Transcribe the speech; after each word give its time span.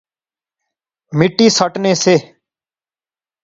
مٹی 1.17 1.47
سٹنے 1.57 1.93
سے 2.03 2.15